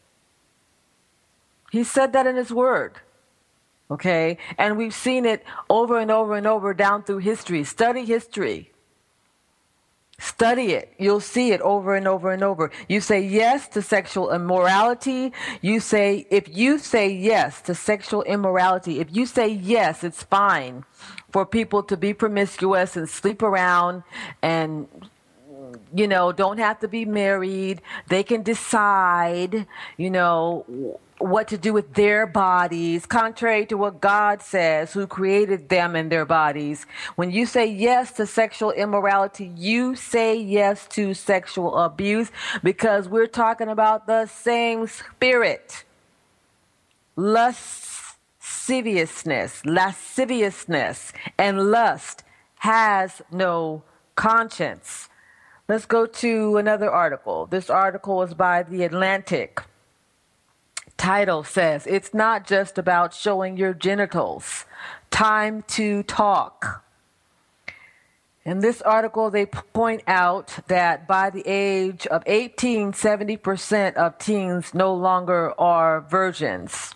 [1.72, 2.94] He said that in his word.
[3.92, 4.40] Okay?
[4.58, 7.64] And we've seen it over and over and over down through history.
[7.64, 8.72] Study history.
[10.20, 10.94] Study it.
[10.98, 12.72] You'll see it over and over and over.
[12.90, 15.32] You say yes to sexual immorality.
[15.62, 20.86] You say, if you say yes to sexual immorality, if you say yes, it's fine
[21.32, 24.02] for people to be promiscuous and sleep around
[24.42, 24.88] and
[25.94, 30.66] you know don't have to be married they can decide you know
[31.20, 36.12] what to do with their bodies contrary to what god says who created them and
[36.12, 42.32] their bodies when you say yes to sexual immorality you say yes to sexual abuse
[42.64, 45.84] because we're talking about the same spirit
[47.16, 47.88] lust
[48.68, 52.24] lasciviousness, lasciviousness, and lust
[52.60, 53.84] has no
[54.16, 55.08] conscience.
[55.70, 57.46] Let's go to another article.
[57.46, 59.62] This article was by The Atlantic.
[60.98, 64.66] Title says, It's not just about showing your genitals.
[65.12, 66.84] Time to talk.
[68.44, 74.74] In this article, they point out that by the age of 18, 70% of teens
[74.74, 76.96] no longer are virgins.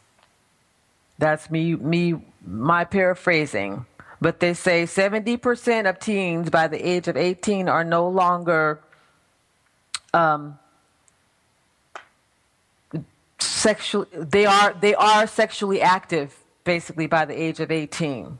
[1.17, 3.85] That's me, me, my paraphrasing.
[4.21, 8.79] But they say 70% of teens by the age of 18 are no longer
[10.13, 10.57] um,
[13.41, 14.05] sexual.
[14.13, 18.37] They are they are sexually active basically by the age of 18.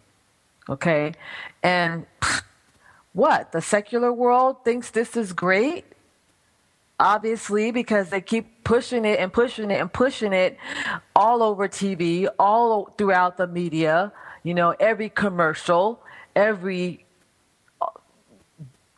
[0.70, 1.14] Okay?
[1.64, 2.06] And
[3.14, 3.52] what?
[3.52, 5.86] The secular world thinks this is great?
[7.00, 10.58] Obviously, because they keep pushing it and pushing it and pushing it
[11.16, 14.12] all over TV, all throughout the media,
[14.44, 16.00] you know, every commercial,
[16.36, 17.06] every
[17.82, 17.88] uh,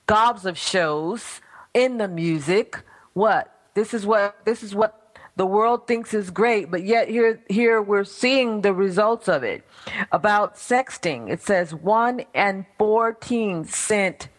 [0.05, 1.39] gobs of shows
[1.73, 2.77] in the music.
[3.13, 3.49] What?
[3.73, 5.02] This is what this is what
[5.35, 9.63] the world thinks is great, but yet here here we're seeing the results of it.
[10.11, 14.29] About sexting, it says one and four teens sent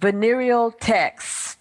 [0.00, 1.56] venereal texts,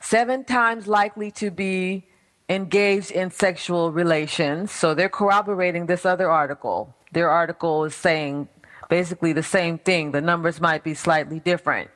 [0.00, 2.04] seven times likely to be
[2.48, 4.72] engaged in sexual relations.
[4.72, 6.94] So they're corroborating this other article.
[7.12, 8.48] Their article is saying
[8.88, 10.10] basically the same thing.
[10.10, 11.88] The numbers might be slightly different.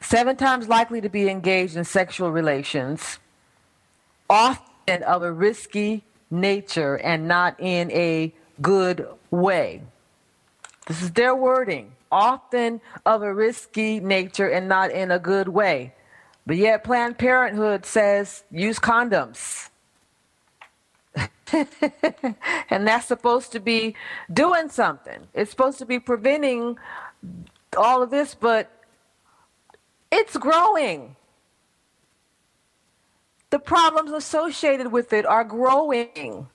[0.00, 3.18] Seven times likely to be engaged in sexual relations
[4.32, 9.82] often of a risky nature and not in a good way.
[10.86, 11.92] This is their wording.
[12.10, 15.92] Often of a risky nature and not in a good way.
[16.46, 19.68] But yet, Planned Parenthood says use condoms.
[22.70, 23.94] and that's supposed to be
[24.32, 25.28] doing something.
[25.34, 26.78] It's supposed to be preventing
[27.76, 28.70] all of this, but
[30.10, 31.16] it's growing
[33.52, 36.48] the problems associated with it are growing,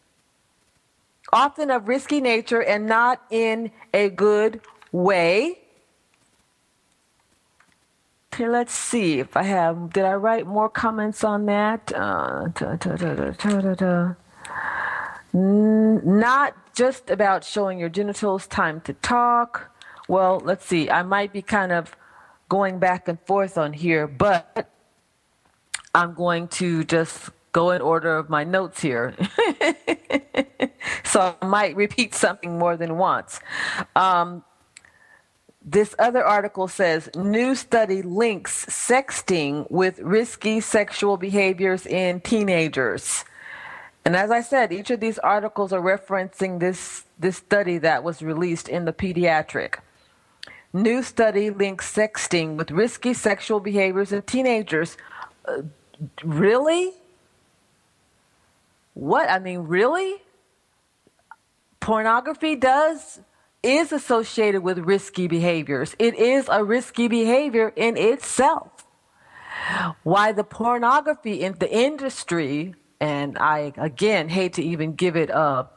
[1.32, 4.60] often of risky nature and not in a good
[4.92, 5.60] way.
[8.34, 9.94] Okay, let's see if I have.
[9.94, 11.94] Did I write more comments on that?
[11.94, 12.48] Uh,
[15.34, 19.70] not just about showing your genitals, time to talk.
[20.08, 20.90] Well, let's see.
[20.90, 21.96] I might be kind of
[22.50, 24.72] going back and forth on here, but
[25.98, 29.16] I'm going to just go in order of my notes here.
[31.04, 33.40] so I might repeat something more than once.
[33.96, 34.44] Um,
[35.66, 43.26] this other article says new study links sexting with risky sexual behaviors in teenagers.
[44.06, 48.22] And as I said, each of these articles are referencing this, this study that was
[48.22, 49.80] released in the pediatric.
[50.74, 54.96] New study links sexting with risky sexual behaviors in teenagers.
[56.24, 56.92] Really?
[58.94, 59.30] What?
[59.30, 60.16] I mean, really?
[61.80, 63.20] Pornography does
[63.64, 65.96] is associated with risky behaviors.
[66.00, 68.86] It is a risky behavior in itself.
[70.04, 75.68] Why the pornography in the industry, and I again hate to even give it a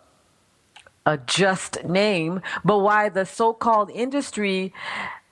[1.07, 4.73] a just name, but why the so-called industry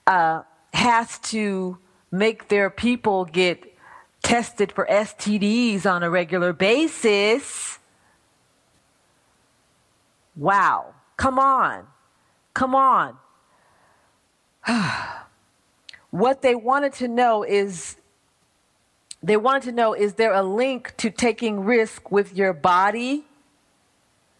[0.07, 0.41] uh,
[0.73, 1.77] has to
[2.11, 3.63] make their people get
[4.29, 7.79] tested for STDs on a regular basis.
[10.35, 10.93] Wow.
[11.17, 11.87] Come on.
[12.53, 13.17] Come on.
[16.11, 17.95] what they wanted to know is
[19.23, 23.25] they wanted to know is there a link to taking risk with your body?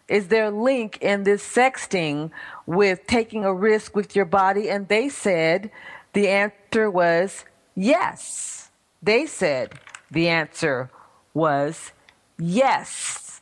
[0.08, 2.30] Is there a link in this sexting
[2.68, 4.70] with taking a risk with your body?
[4.70, 5.72] And they said
[6.14, 8.59] the answer was yes.
[9.02, 9.80] They said
[10.12, 10.90] the answer
[11.34, 11.92] was
[12.38, 13.42] yes.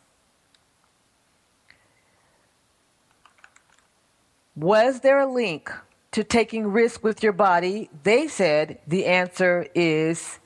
[4.55, 5.71] Was there a link
[6.11, 7.89] to taking risk with your body?
[8.03, 10.39] They said the answer is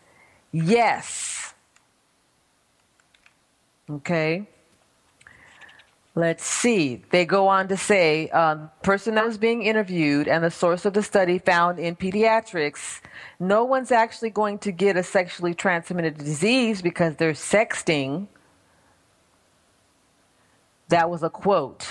[0.52, 1.54] yes.
[3.90, 4.48] Okay.
[6.14, 7.04] Let's see.
[7.10, 10.94] They go on to say, um, person that was being interviewed and the source of
[10.94, 13.00] the study found in pediatrics,
[13.40, 18.28] no one's actually going to get a sexually transmitted disease because they're sexting.
[20.90, 21.88] That was a quote.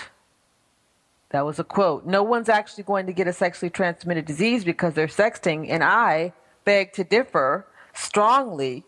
[1.30, 2.04] That was a quote.
[2.04, 6.34] No one's actually going to get a sexually transmitted disease because they're sexting, and I
[6.66, 8.84] beg to differ strongly,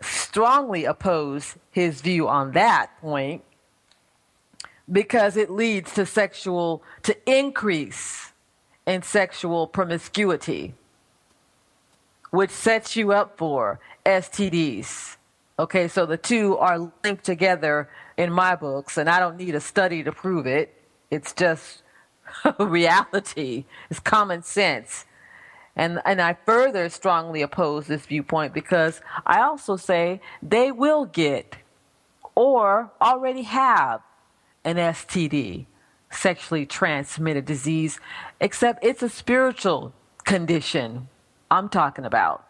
[0.00, 3.42] strongly oppose his view on that point
[4.90, 8.32] because it leads to sexual to increase
[8.86, 10.74] in sexual promiscuity
[12.30, 15.16] which sets you up for STDs.
[15.58, 19.60] Okay, so the two are linked together in my books, and I don't need a
[19.60, 20.74] study to prove it.
[21.10, 21.82] It's just
[22.58, 25.04] reality, it's common sense.
[25.76, 31.56] And, and I further strongly oppose this viewpoint because I also say they will get
[32.34, 34.00] or already have
[34.64, 35.66] an STD,
[36.10, 37.98] sexually transmitted disease,
[38.40, 39.92] except it's a spiritual
[40.24, 41.08] condition
[41.50, 42.46] I'm talking about.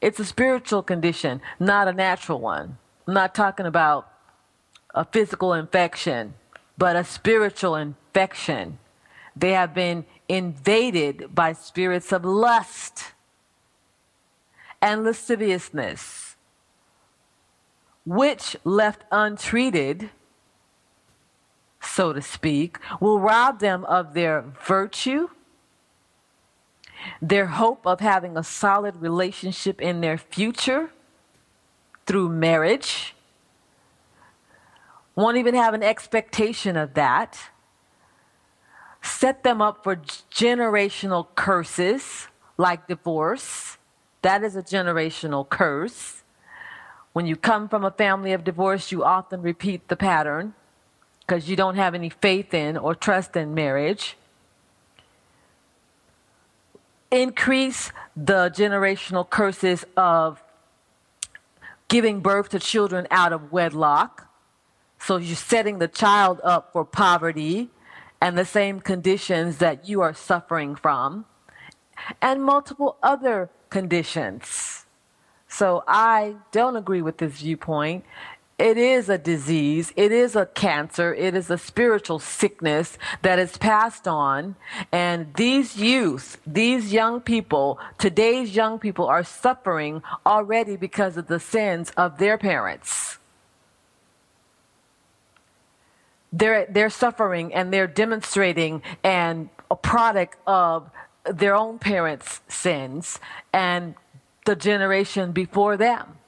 [0.00, 2.78] It's a spiritual condition, not a natural one.
[3.06, 4.08] I'm not talking about
[4.94, 6.34] a physical infection
[6.82, 8.78] but a spiritual infection.
[9.36, 13.12] They have been invaded by spirits of lust
[14.80, 16.36] and lasciviousness,
[18.04, 20.10] which left untreated,
[21.82, 25.28] so to speak, will rob them of their virtue,
[27.20, 30.90] their hope of having a solid relationship in their future
[32.06, 33.14] through marriage,
[35.14, 37.38] won't even have an expectation of that,
[39.02, 43.76] set them up for generational curses like divorce.
[44.22, 46.22] That is a generational curse.
[47.12, 50.54] When you come from a family of divorce, you often repeat the pattern
[51.26, 54.16] because you don't have any faith in or trust in marriage.
[57.10, 60.42] Increase the generational curses of
[61.88, 64.28] giving birth to children out of wedlock.
[64.98, 67.68] So you're setting the child up for poverty
[68.20, 71.24] and the same conditions that you are suffering from,
[72.20, 74.86] and multiple other conditions.
[75.48, 78.04] So I don't agree with this viewpoint.
[78.58, 83.56] It is a disease, it is a cancer, it is a spiritual sickness that is
[83.56, 84.56] passed on.
[84.92, 91.40] And these youth, these young people, today's young people are suffering already because of the
[91.40, 93.18] sins of their parents.
[96.32, 100.90] They're, they're suffering and they're demonstrating and a product of
[101.24, 103.18] their own parents' sins
[103.52, 103.94] and
[104.44, 106.18] the generation before them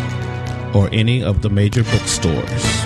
[0.77, 2.86] or any of the major bookstores.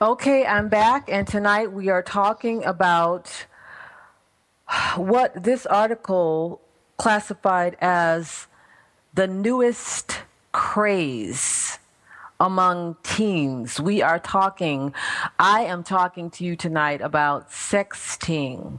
[0.00, 3.46] Okay, I'm back, and tonight we are talking about
[4.94, 6.60] what this article
[6.98, 8.46] classified as
[9.12, 10.20] the newest
[10.52, 11.80] craze
[12.38, 13.80] among teens.
[13.80, 14.94] We are talking,
[15.36, 18.78] I am talking to you tonight about sexting,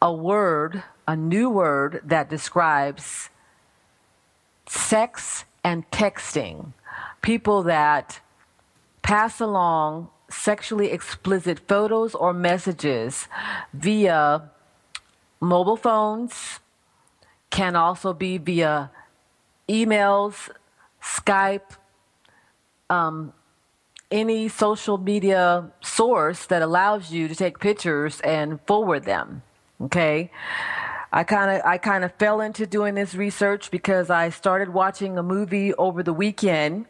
[0.00, 3.30] a word, a new word that describes
[4.68, 6.72] sex and texting.
[7.20, 8.20] People that
[9.04, 13.28] pass along sexually explicit photos or messages
[13.72, 14.50] via
[15.40, 16.58] mobile phones,
[17.50, 18.90] can also be via
[19.68, 20.48] emails,
[21.00, 21.76] Skype,
[22.88, 23.32] um,
[24.10, 29.42] any social media source that allows you to take pictures and forward them.
[29.82, 30.30] Okay.
[31.12, 35.18] I kind of I kind of fell into doing this research because I started watching
[35.18, 36.86] a movie over the weekend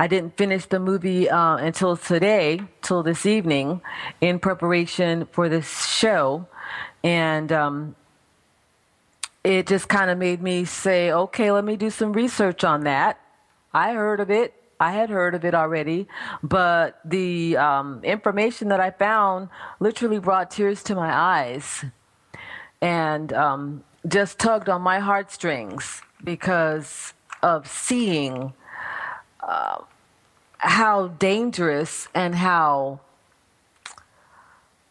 [0.00, 3.80] I didn't finish the movie uh, until today, till this evening,
[4.20, 6.46] in preparation for this show,
[7.02, 7.96] and um,
[9.42, 13.20] it just kind of made me say, okay, let me do some research on that.
[13.74, 14.54] I heard of it.
[14.78, 16.06] I had heard of it already,
[16.44, 19.48] but the um, information that I found
[19.80, 21.84] literally brought tears to my eyes
[22.80, 28.52] and um, just tugged on my heartstrings because of seeing
[29.48, 29.78] uh,
[30.58, 33.00] how dangerous and how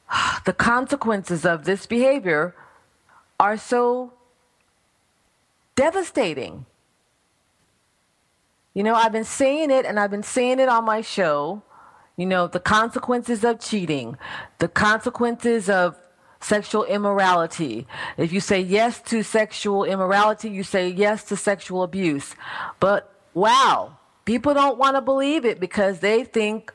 [0.46, 2.56] the consequences of this behavior
[3.40, 4.14] are so
[5.76, 6.66] devastating.
[8.74, 11.62] You know, I've been saying it and I've been saying it on my show.
[12.16, 14.18] You know, the consequences of cheating,
[14.58, 15.96] the consequences of
[16.40, 17.86] sexual immorality.
[18.18, 22.36] If you say yes to sexual immorality, you say yes to sexual abuse.
[22.80, 23.97] But wow,
[24.28, 26.74] people don't want to believe it because they think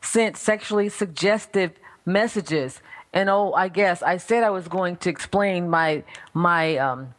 [0.00, 1.72] sent sexually suggestive
[2.04, 2.80] messages.
[3.12, 6.04] And oh, I guess I said I was going to explain my
[6.34, 7.14] my um,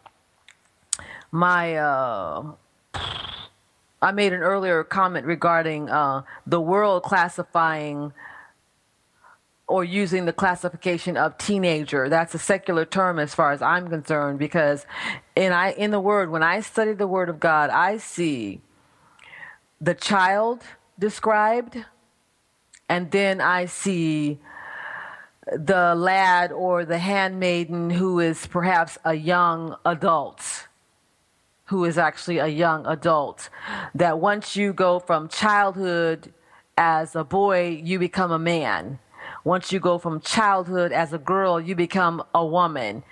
[1.31, 2.51] my uh,
[4.01, 8.13] I made an earlier comment regarding uh, the world classifying
[9.67, 12.09] or using the classification of teenager.
[12.09, 14.85] That's a secular term as far as I'm concerned because
[15.35, 18.61] in I in the word when I study the word of God, I see
[19.81, 20.63] the child
[20.97, 21.77] described
[22.87, 24.39] and then I see
[25.51, 30.68] the lad or the handmaiden who is perhaps a young adult
[31.69, 33.49] who is actually a young adult.
[33.93, 36.33] That once you go from childhood
[36.75, 38.97] as a boy, you become a man.
[39.43, 43.03] Once you go from childhood as a girl, you become a woman.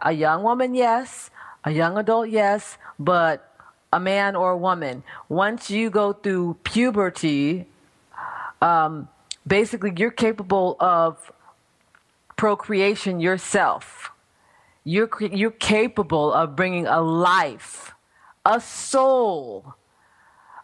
[0.00, 1.30] A young woman, yes.
[1.64, 2.78] A young adult, yes.
[2.98, 3.54] But
[3.92, 5.02] a man or a woman.
[5.28, 7.66] Once you go through puberty,
[8.62, 9.06] um,
[9.46, 11.30] basically you're capable of
[12.36, 14.10] procreation yourself.
[14.84, 17.92] You're, you're capable of bringing a life
[18.48, 19.74] a soul,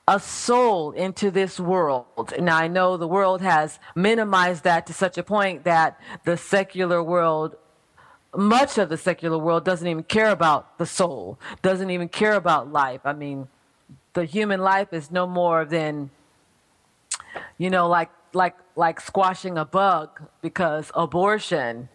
[0.09, 2.33] a soul into this world.
[2.41, 7.03] Now, I know the world has minimized that to such a point that the secular
[7.03, 7.57] world,
[8.35, 12.73] much of the secular world, doesn't even care about the soul, doesn't even care about
[12.73, 13.03] life.
[13.05, 13.49] I mean,
[14.15, 16.11] the human life is no more than,
[17.59, 21.91] you know, like like like squashing a bug because abortion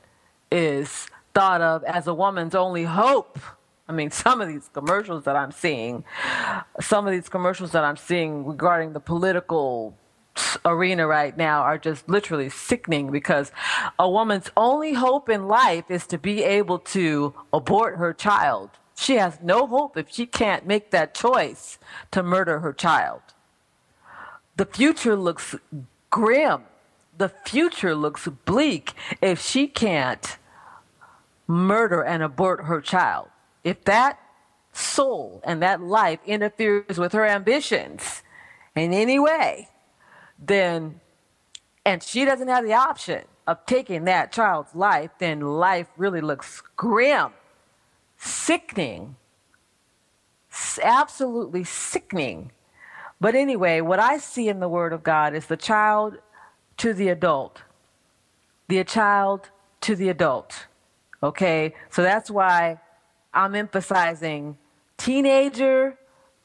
[0.52, 3.40] is thought of as a woman's only hope
[3.90, 6.04] I mean, some of these commercials that I'm seeing,
[6.80, 9.98] some of these commercials that I'm seeing regarding the political
[10.64, 13.52] arena right now are just literally sickening because
[13.98, 18.70] a woman's only hope in life is to be able to abort her child.
[18.96, 21.80] She has no hope if she can't make that choice
[22.12, 23.22] to murder her child.
[24.56, 25.56] The future looks
[26.12, 26.62] grim.
[27.18, 30.38] The future looks bleak if she can't
[31.48, 33.30] murder and abort her child
[33.70, 34.20] if that
[34.74, 38.24] soul and that life interferes with her ambitions
[38.76, 39.70] in any way,
[40.40, 41.00] then,
[41.86, 46.64] and she doesn't have the option of taking that child's life, then life really looks
[46.76, 47.30] grim,
[48.18, 49.16] sickening,
[50.82, 52.52] absolutely sickening.
[53.22, 56.18] But anyway, what I see in the Word of God is the child
[56.78, 57.62] to the adult,
[58.68, 59.50] the child
[59.82, 60.66] to the adult.
[61.22, 62.80] Okay, so that's why
[63.34, 64.58] I'm emphasizing
[64.98, 65.98] teenager.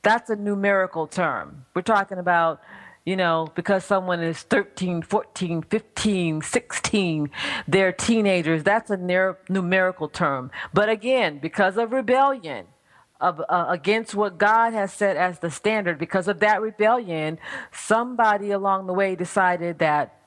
[0.03, 1.65] That's a numerical term.
[1.75, 2.61] We're talking about,
[3.05, 7.31] you know, because someone is 13, 14, 15, 16,
[7.67, 8.63] they're teenagers.
[8.63, 10.51] That's a ner- numerical term.
[10.73, 12.67] But again, because of rebellion,
[13.21, 17.39] of, uh, against what God has set as the standard, because of that rebellion,
[17.73, 20.21] somebody along the way decided that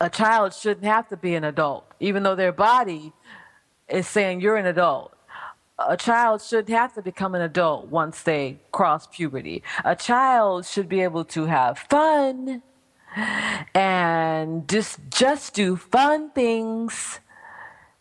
[0.00, 3.12] a child shouldn't have to be an adult, even though their body
[3.88, 5.12] is saying you're an adult.
[5.78, 9.62] A child shouldn't have to become an adult once they cross puberty.
[9.84, 12.62] A child should be able to have fun
[13.74, 17.20] and just just do fun things.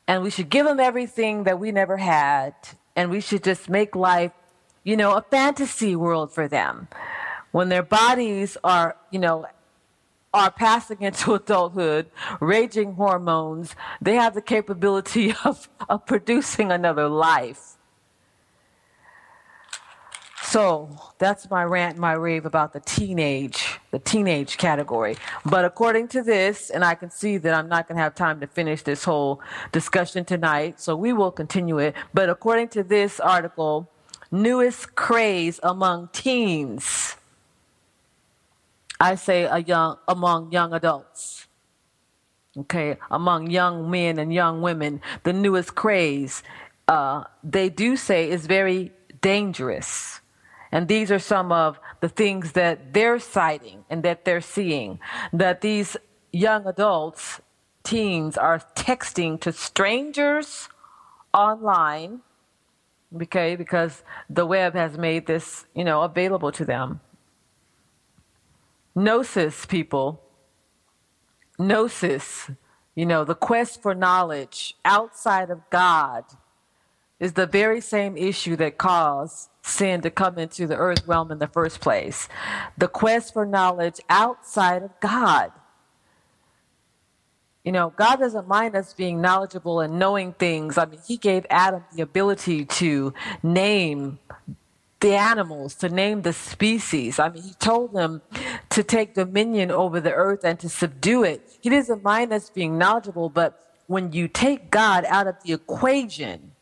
[0.07, 2.53] And we should give them everything that we never had.
[2.95, 4.33] And we should just make life
[4.83, 6.87] you know a fantasy world for them.
[7.51, 9.45] When their bodies are you know
[10.33, 12.09] are passing into adulthood,
[12.39, 17.71] raging hormones, they have the capability of, of producing another life.
[20.51, 25.15] So that's my rant, my rave about the teenage, the teenage category.
[25.45, 28.41] But according to this, and I can see that I'm not going to have time
[28.41, 29.39] to finish this whole
[29.71, 31.95] discussion tonight, so we will continue it.
[32.13, 33.89] But according to this article,
[34.29, 37.15] newest craze among teens.
[39.01, 41.47] I say a young, among young adults.
[42.55, 46.43] Okay, among young men and young women, the newest craze,
[46.87, 48.91] uh, they do say is very
[49.21, 50.19] dangerous.
[50.71, 54.99] And these are some of the things that they're citing and that they're seeing.
[55.33, 55.97] That these
[56.31, 57.41] young adults,
[57.83, 60.69] teens, are texting to strangers
[61.33, 62.21] online,
[63.23, 66.99] okay, because the web has made this, you know, available to them.
[68.95, 70.21] Gnosis, people.
[71.57, 72.49] Gnosis,
[72.95, 76.25] you know, the quest for knowledge outside of God
[77.19, 81.37] is the very same issue that caused sin to come into the earth realm in
[81.37, 82.27] the first place.
[82.77, 85.51] The quest for knowledge outside of God.
[87.63, 90.79] You know, God doesn't mind us being knowledgeable and knowing things.
[90.79, 93.13] I mean, He gave Adam the ability to
[93.43, 94.17] name
[95.01, 97.19] the animals, to name the species.
[97.19, 98.21] I mean, He told them
[98.69, 101.57] to take dominion over the earth and to subdue it.
[101.59, 106.53] He doesn't mind us being knowledgeable, but when you take God out of the equation,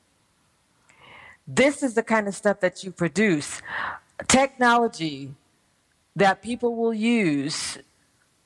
[1.48, 3.62] this is the kind of stuff that you produce.
[4.28, 5.34] Technology
[6.16, 7.78] that people will use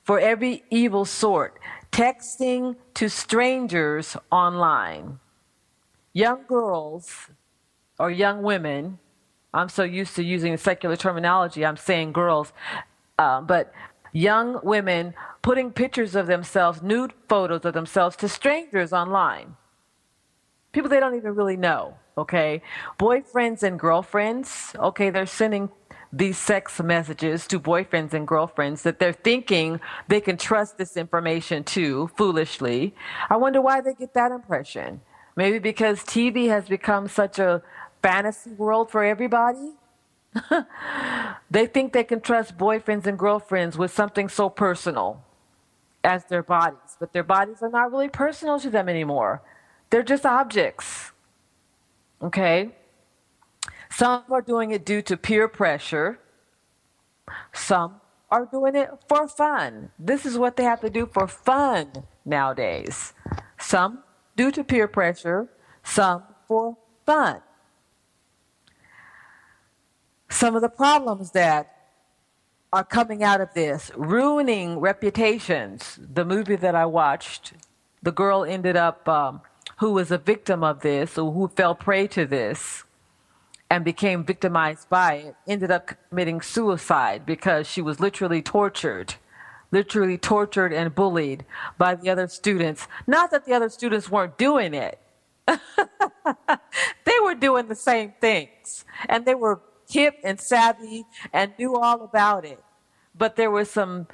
[0.03, 1.59] for every evil sort.
[1.91, 5.19] Texting to strangers online.
[6.13, 7.29] Young girls
[7.99, 8.99] or young women,
[9.53, 12.53] I'm so used to using secular terminology, I'm saying girls,
[13.19, 13.71] uh, but
[14.11, 19.55] young women putting pictures of themselves, nude photos of themselves to strangers online.
[20.71, 22.63] People they don't even really know, okay?
[22.97, 25.69] Boyfriends and girlfriends, okay, they're sending
[26.11, 31.63] these sex messages to boyfriends and girlfriends that they're thinking they can trust this information
[31.63, 32.95] to foolishly.
[33.29, 35.01] I wonder why they get that impression.
[35.35, 37.63] Maybe because TV has become such a
[38.03, 39.71] fantasy world for everybody.
[41.49, 45.23] they think they can trust boyfriends and girlfriends with something so personal
[46.03, 49.41] as their bodies, but their bodies are not really personal to them anymore.
[49.89, 51.11] They're just objects.
[52.21, 52.71] Okay?
[53.89, 56.19] Some are doing it due to peer pressure.
[57.53, 59.91] Some are doing it for fun.
[59.97, 61.91] This is what they have to do for fun
[62.25, 63.13] nowadays.
[63.59, 63.99] Some
[64.35, 65.47] due to peer pressure,
[65.83, 66.75] some for
[67.05, 67.41] fun.
[70.34, 71.77] Some of the problems that
[72.73, 75.99] are coming out of this, ruining reputations.
[76.01, 77.53] The movie that I watched,
[78.01, 79.41] the girl ended up, um,
[79.77, 82.84] who was a victim of this, or who fell prey to this,
[83.69, 89.13] and became victimized by it, ended up committing suicide because she was literally tortured,
[89.71, 91.45] literally tortured and bullied
[91.77, 92.88] by the other students.
[93.05, 94.99] Not that the other students weren't doing it,
[95.47, 99.61] they were doing the same things, and they were
[99.93, 102.61] hip and savvy and knew all about it.
[103.15, 104.07] But there were some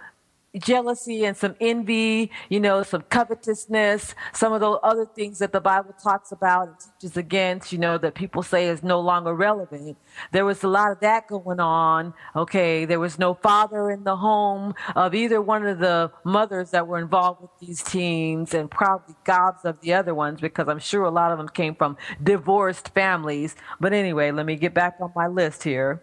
[0.58, 5.62] jealousy and some envy, you know, some covetousness, some of those other things that the
[5.62, 9.98] Bible talks about and teaches against, you know, that people say is no longer relevant.
[10.32, 12.14] There was a lot of that going on.
[12.36, 12.86] Okay.
[12.86, 17.00] There was no father in the home of either one of the mothers that were
[17.00, 21.12] involved with these teens and probably gobs of the other ones because I'm sure a
[21.12, 23.56] lot of them came from divorced families.
[23.80, 26.02] But anyway, let me get back on my list here.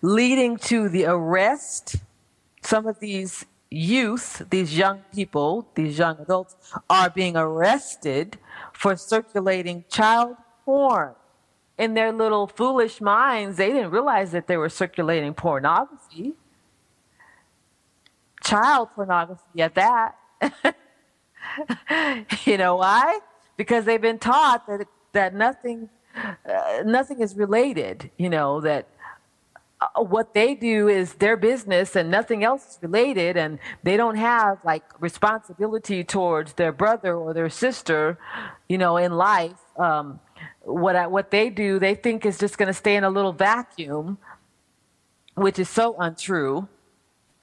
[0.00, 1.96] Leading to the arrest
[2.62, 6.56] some of these youth, these young people, these young adults,
[6.88, 8.38] are being arrested
[8.72, 11.14] for circulating child porn.
[11.78, 16.34] In their little foolish minds, they didn't realize that they were circulating pornography.
[18.42, 20.16] Child pornography at that.
[22.44, 23.20] you know why?
[23.56, 28.88] Because they've been taught that that nothing uh, nothing is related, you know, that
[29.96, 34.58] what they do is their business and nothing else is related and they don't have
[34.64, 38.18] like responsibility towards their brother or their sister
[38.68, 39.60] you know in life.
[39.76, 40.20] Um,
[40.62, 44.18] what what they do they think is just going to stay in a little vacuum
[45.34, 46.68] which is so untrue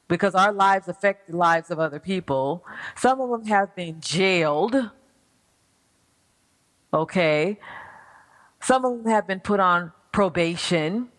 [0.08, 2.64] because our lives affect the lives of other people.
[2.96, 4.92] Some of them have been jailed
[6.94, 7.60] okay?
[8.62, 11.10] Some of them have been put on probation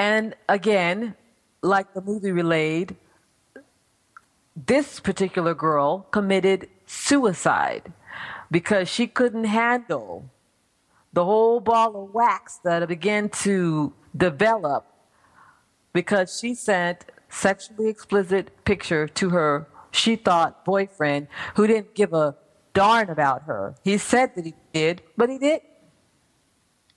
[0.00, 1.14] and again,
[1.60, 2.96] like the movie relayed,
[4.56, 7.92] this particular girl committed suicide
[8.50, 10.30] because she couldn't handle
[11.12, 14.86] the whole ball of wax that began to develop
[15.92, 22.34] because she sent sexually explicit picture to her she thought boyfriend who didn't give a
[22.72, 23.74] darn about her.
[23.84, 25.60] He said that he did but he did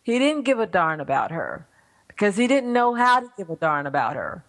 [0.04, 1.68] he didn't give a darn about her
[2.24, 4.46] because he didn't know how to give a darn about her.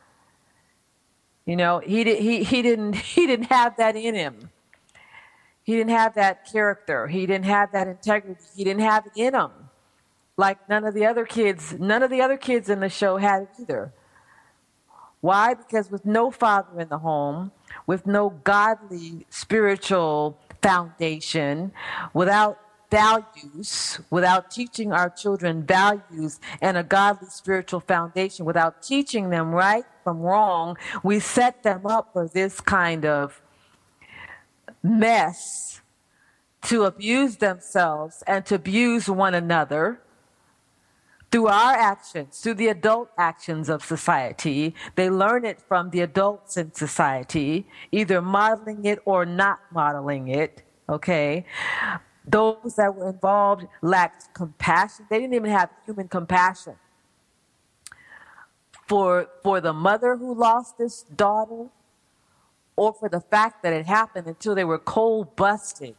[1.44, 4.50] You know, he, did, he, he, didn't, he didn't have that in him.
[5.64, 7.08] He didn't have that character.
[7.08, 8.40] He didn't have that integrity.
[8.54, 9.50] He didn't have it in him.
[10.36, 13.42] Like none of the other kids, none of the other kids in the show had
[13.42, 13.92] it either.
[15.20, 15.54] Why?
[15.54, 17.50] Because with no father in the home,
[17.88, 21.72] with no godly spiritual foundation,
[22.12, 22.56] without
[22.94, 29.84] values, without teaching our children values and a godly spiritual foundation, without teaching them right
[30.04, 33.42] from wrong, we set them up for this kind of
[34.82, 35.80] mess
[36.62, 40.00] to abuse themselves and to abuse one another
[41.32, 44.72] through our actions, through the adult actions of society.
[44.94, 50.62] They learn it from the adults in society, either modeling it or not modeling it.
[50.88, 51.44] Okay.
[52.26, 55.06] Those that were involved lacked compassion.
[55.10, 56.76] They didn't even have human compassion.
[58.86, 61.68] For, for the mother who lost this daughter,
[62.76, 65.94] or for the fact that it happened until they were cold busted.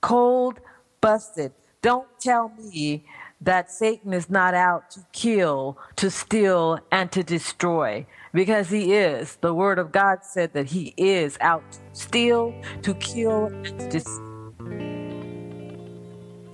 [0.00, 0.60] Cold
[1.00, 1.52] busted.
[1.82, 3.04] Don't tell me
[3.40, 8.06] that Satan is not out to kill, to steal, and to destroy.
[8.32, 9.36] Because he is.
[9.36, 13.88] The Word of God said that he is out to steal, to kill, and to
[13.88, 14.27] destroy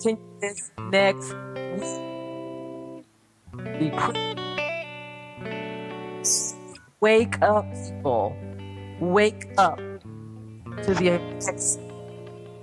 [0.05, 1.35] continue this next
[3.81, 3.95] week.
[7.01, 8.37] Wake up, people.
[9.01, 11.21] Wake up to the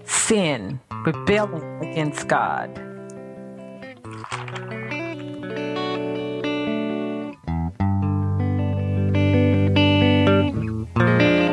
[0.05, 2.90] sin, rebelling against God.